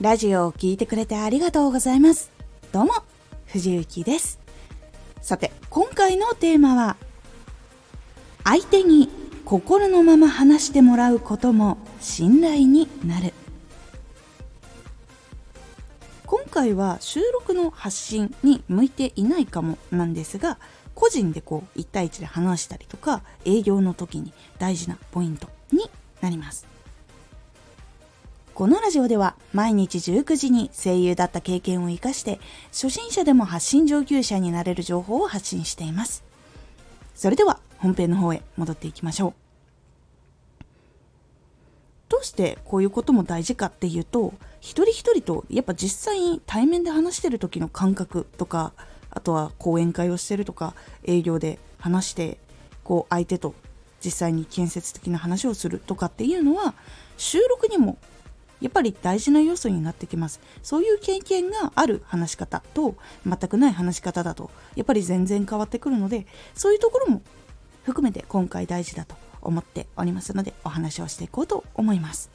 [0.00, 2.30] ラジオを聴いてくれてありがとうございます。
[2.72, 2.92] どうも、
[3.44, 4.40] 藤幸です。
[5.20, 6.96] さて、今回のテーマは、
[8.42, 9.10] 相手に
[9.44, 13.34] 心のまま話してもらうことも信頼になる。
[16.24, 20.58] 今回は収録の発信に向いていないかもなんですが、
[20.94, 26.69] 個人でこう1対1で話したりとか営業の時に大事なポイントになります
[28.60, 36.22] このラジオでは毎日19時に声優だった経験を生かして初心者でも発信上級者になれる情報を発信しています。
[37.14, 39.34] それでは本編の方へ戻っていきましょう。
[42.10, 48.74] どうしてこういうことも大事かっていうと一人一人とやっぱ実際に対面で話してる時の感覚とか
[49.08, 50.74] あとは講演会をしてるとか
[51.04, 52.36] 営業で話して
[52.84, 53.54] こう相手と
[54.04, 56.74] 実際に建設的な話をするとかっていうのは
[57.16, 57.96] 収録にも
[58.60, 60.40] やっぱり大事な要素になってきます。
[60.62, 62.94] そういう経験がある話し方と
[63.26, 67.22] 全くない話し方だとやっぱり全然変わってくるのでそういうところも
[67.84, 72.30] 含めて今回大事だと思っておりますのでお話をしていこうと思います。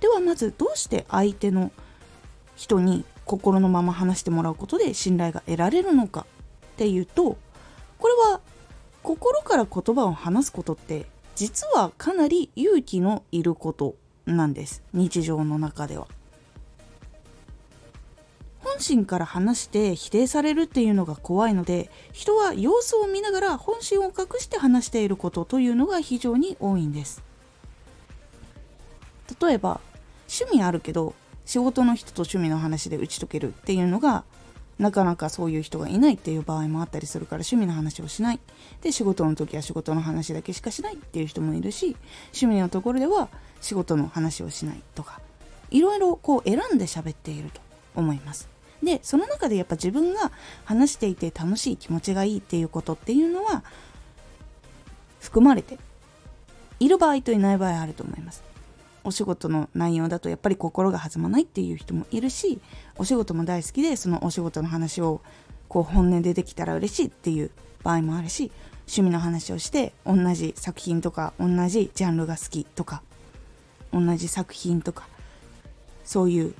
[0.00, 1.70] ではまずどうして相手の
[2.56, 6.26] 人に心のまま話してもらうことで信頼が得られるのか
[6.72, 7.38] っていうと
[7.98, 8.40] これは
[9.02, 13.94] 心から言葉を話すことって実はかなり勇気のいること
[14.26, 16.06] なんです日常の中では。
[18.64, 27.22] 本心から話して否定されるっていうのが怖いので人は様子を見ながら本心を隠して話していることというのが非常に多いんです
[29.40, 29.80] 例えば
[30.28, 34.24] 趣味あるけど仕事の人と趣味の話で打ち解けるっていうのが
[34.82, 38.40] なかなかそういう人がいないっていう場合もあったりするから趣味の話をしない。
[38.82, 41.96] で仕事の時は仕事の話だけしかしないっていう人もいるし
[42.32, 43.28] 趣味のところでは
[43.60, 45.20] 仕事の話をしないとか
[45.70, 47.60] いろいろこう選んで喋っていると
[47.94, 48.48] 思います。
[48.82, 50.32] でその中でやっぱ自分が
[50.64, 53.62] 話していて楽しい気持ちがいいっていうことっていうのは
[55.20, 55.78] 含まれて
[56.80, 58.42] いる場合といない場合あると思います。
[59.04, 62.60] お仕事の内容だとやっぱり心が弾まないっていう人もいるし
[62.96, 65.20] お仕事も大好きでそのお仕事の話を
[65.68, 67.50] こう本音でできたら嬉しいっていう
[67.82, 68.50] 場合もあるし
[68.82, 73.02] 趣味の話をして同じ作品とか同じジャンルが好きとか
[73.92, 75.06] 同じ作品とか
[76.04, 76.54] そういう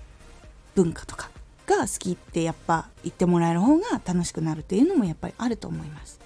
[0.75, 1.31] 文化とか
[1.67, 6.21] が好きってやっぱ言ってもらえる方が楽しくなるっていうのもやっぱりあると思います。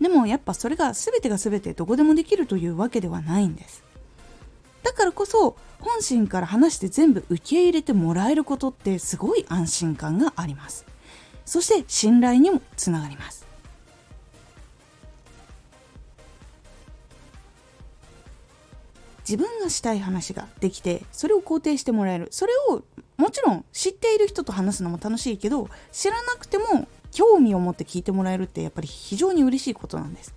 [0.00, 3.89] でもやっぱそれが全てが全てどこでもできるというわけではないんです。
[4.82, 10.84] だからこそ本心から話して全部受け入れてもらえることってすごい安心感があります。
[11.44, 13.46] そして信頼にもつながります。
[19.30, 22.28] 自分がしたい話ができてそれを肯定してもらえる。
[22.30, 22.82] それを
[23.16, 30.34] もちろん知っている人と話すのも楽しいけど知らなくても興味を持って聞いてもらえるってやっぱり非常に嬉しいことなんです。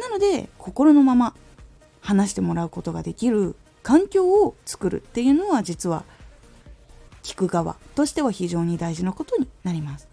[0.00, 1.34] なので心のまま
[2.04, 6.04] 話してもらうことができる環境を作るっていうのは実は
[7.22, 10.06] 聞く側としては非常に大事なことになります。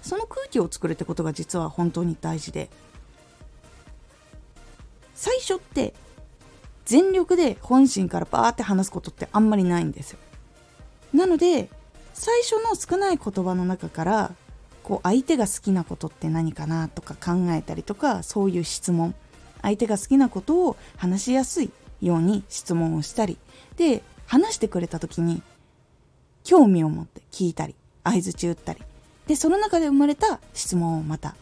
[0.00, 2.70] その空気を作るってことが実は本当に大事で
[5.14, 5.92] 最初って
[6.86, 10.18] 全力で本心からバーって話すことってあんまりないんですよ。
[11.12, 11.68] なので
[12.14, 14.32] 最初の少ない言葉の中から
[14.82, 19.14] こう相手が好きなことって何かなとか考えたりとかそういう質問
[19.68, 21.70] 相手が好きなことを話しやすい
[22.00, 23.36] ように質問をしたり
[23.76, 25.42] で話してくれた時に
[26.42, 28.80] 興味を持って聞いたり相づち打ったり
[29.26, 31.34] でその中で生まれた質問をまた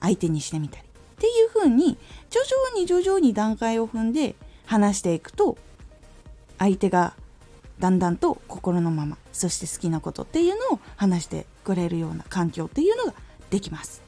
[0.00, 1.98] 相手にしてみたりっていう風に
[2.30, 5.58] 徐々に徐々に段階を踏んで話していくと
[6.58, 7.12] 相手が
[7.78, 13.12] だんだんと心のままそして好きなことっていうのを話してくれるような環境っていうのが
[13.50, 14.03] できます。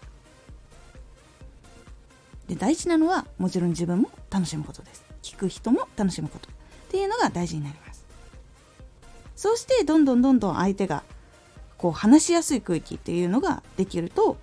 [2.47, 5.05] で大事なのはもちろん自分も楽しむことです。
[5.23, 6.49] 聞く人も楽しむこと。
[6.49, 6.53] っ
[6.89, 8.05] ていうのが大事になります。
[9.35, 11.03] そうしてどんどんどんどん相手が
[11.77, 14.39] こう話しやすい空気っていうのができると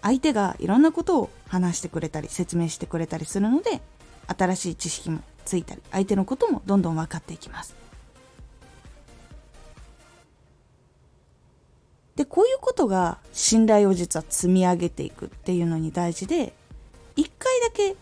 [0.00, 3.80] 相手がいろんなことを話してくれたり説明してくれたりするので
[4.28, 7.74] 新しい知識もついたり相手のこともどんどん分かっていきます。
[12.16, 16.54] でこういうことが信頼を実は積み上げていくっていうのに大事で
[17.16, 17.94] 1回だけ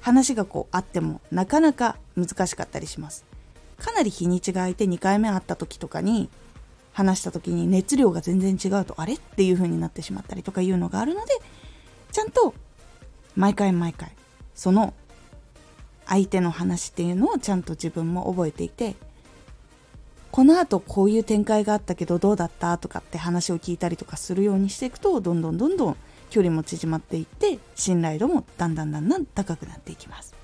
[0.00, 3.24] 話がこうあってもなかなか難しかったりします。
[3.78, 6.28] かなり日にちが空いて2回目会った時とかに
[6.92, 11.32] 話した時に熱量が全然違うとあれっていう風になってしまったりとかいうのがあるので
[12.12, 12.54] ちゃんと
[13.34, 14.12] 毎回毎回
[14.54, 14.94] その
[16.06, 18.94] 相手の話っていうのをちゃんと自分も覚えていて
[20.34, 25.96] このあとこういう展開があったけどどうだったとかって話を聞いたりとかするようにしていくとどんどんどんどん
[26.28, 30.34] 距離も縮まっていって信頼度もだんだんだんだん高くなっていきます。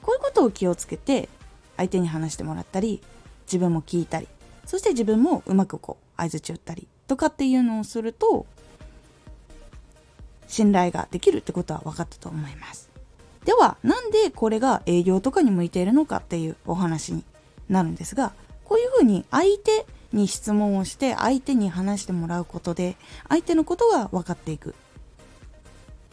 [0.00, 1.28] こういうことを気をつけて
[1.76, 3.02] 相手に話してもらったり
[3.46, 4.28] 自分も聞いたり
[4.64, 8.46] そして自分もうまくこう相づち打ったりとかっていうのをすると
[10.46, 12.90] 信頼ができるってことは分かったと思います。
[13.44, 17.24] ではなんでこれが営業とかに向いているのかっていうお話に
[17.70, 18.32] なるんですが
[18.64, 22.96] こういうふうに相手に質問をして相手に話してもらうことで
[23.28, 24.74] 相手のことが分かっていく。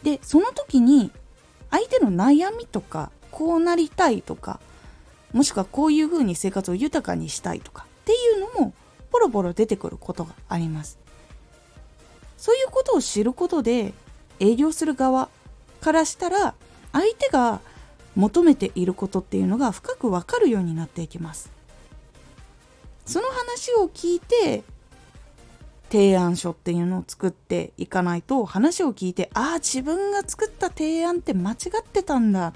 [0.02, 1.10] でその時に
[1.70, 4.60] 相手の悩みとかこうなりたいとか
[5.32, 8.74] もしくはこういうふうに生活を豊かにしたいとかっていうのも
[9.10, 10.98] ポロポロ出てくることがあります。
[12.36, 13.92] そういうことを知ることで
[14.38, 15.28] 営業する側
[15.80, 16.54] からしたら
[16.92, 17.60] 相手が
[18.18, 21.52] 求めていることっていうのが深くわかるようになっていきます。
[23.06, 24.64] その話を聞いて
[25.88, 32.52] 提案書っていうのを作っていかないと話を聞いてああ自分が作った提案って間違ってたんだ。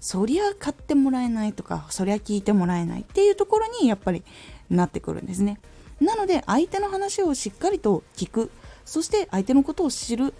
[0.00, 4.22] そりゃ買ってもらえないとかそりゃ聞いてもらえないっていうところにやっぱり
[4.70, 5.60] なってくるんですね。
[6.00, 8.50] なので相手の話をしっかりと聞く。
[8.86, 10.32] そして相手のことを知る。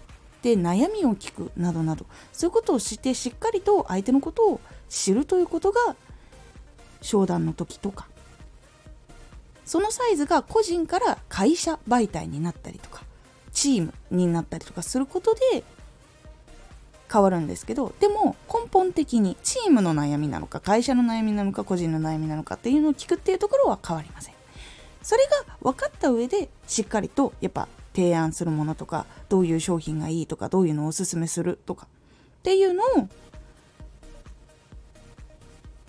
[0.45, 5.95] で悩みを聞くなどなどそういうことをしてしっかりと相手のことを知るということが
[7.01, 8.07] 商談の時とか
[9.65, 13.01] そのサイズが個人から会社媒体になったりとか
[13.53, 15.63] チームになったりとかすることで
[17.11, 24.35] 変わるんですけどでも根本的にチームの悩みなのか会社の悩みなのか個人の悩みなのかっていうのを聞くっていうところは変わりません。
[25.01, 31.87] それが分かった上でしっかりとやっぱ提案するものとかどういう商品がいいとかどういうのをおすすめするとか
[32.39, 33.07] っていうのを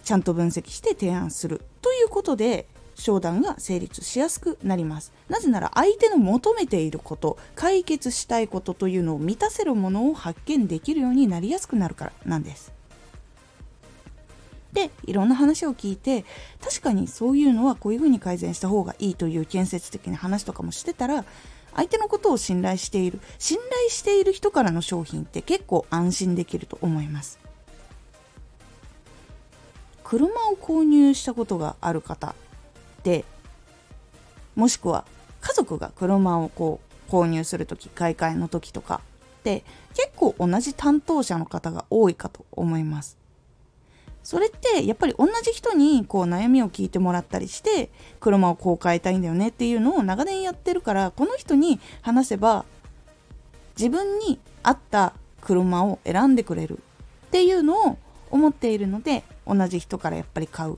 [0.04, 1.62] ちゃんと分析して提案する。
[1.82, 5.12] ということで商談が成立しやすくなります。
[5.28, 12.72] なぜなら相手の求めていること解決したいことというのを満たせるものを発見できるようになりやすくなるからなんです。
[14.72, 16.24] でいろんな話を聞いて
[16.62, 21.24] 確かにそういうのはこういうふうに改善した方がいいという建設的な話とかもしてたら
[21.76, 27.38] 相手のことを信頼している信頼している人からの商品って結構安心できると思います。
[30.02, 32.36] 車を購入したことがある方
[33.02, 33.24] で
[34.54, 35.04] もしくは
[35.40, 39.00] 家族が車をこう購入する時買い替えの時とか
[39.40, 39.64] って
[39.94, 43.18] 結構同じ担当者の方が多いかと思います。
[44.26, 52.64] それってやっぱり同じ人にこう悩みを聞いてもらったりして車をこう変えたいんだよねっていうのを長年やってるからこの人に話せば
[53.78, 55.12] 自分に合った
[55.42, 56.80] 車を選んでくれる
[57.26, 57.98] っていうのを
[58.32, 60.76] 思っているので同じ人からやっぱり買う。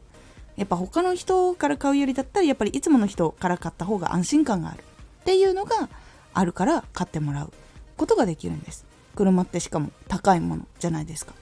[0.57, 4.85] やっぱ他の人から買うよりだったらやっぱりいつもの人から買った方が安心感がある。
[5.23, 5.89] っていうのが
[6.35, 7.53] あるから買ってもらう
[7.97, 8.85] ことができるんです。
[9.17, 11.33] 車ってしかも高いものじゃないですか。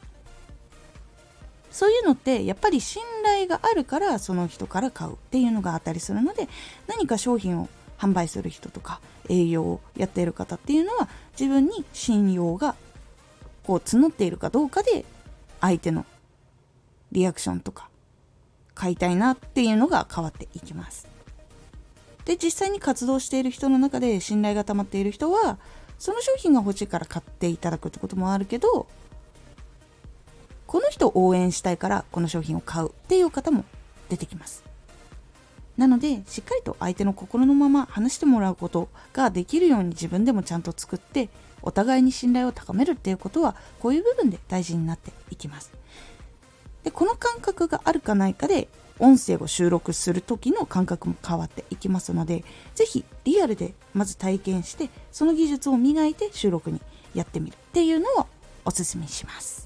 [1.76, 6.48] そういうのってやっぱり信頼があるからその人から買うっていうのがあったりするので
[6.86, 7.68] 何か商品を
[7.98, 11.06] 販売する人とか営業をやっている方っていうのは
[11.38, 12.76] 自分に信用が
[13.62, 15.04] こう募っているかどうかで
[15.60, 16.06] 相手の
[17.12, 17.90] リアクションとか
[18.74, 21.06] 買いたいなっていうのが変わっていきます。
[22.24, 25.58] で実際に活動している人の中で信頼が溜まっている人は
[25.98, 28.86] その商品が欲しいから買っていただくってこともあるけど
[30.76, 33.64] この人を応援したいからこの商品を買うっていう方も
[34.10, 34.62] 出てきます。
[35.78, 41.30] なのでしっかりと相手の心のまま話してもらうことができるように自分でもちゃんと作って
[41.62, 45.72] お互いに信頼を高めるっていうことはこういう部分で大事になっていきます。
[46.84, 48.68] でこの感覚があるかないかで
[48.98, 56.82] 音声を収録する時の感覚も変わっていきますので是非リアルでまず体験してその技術を磨いて収録に
[57.14, 58.26] やってみるっていうのを
[58.66, 59.65] おすすめします。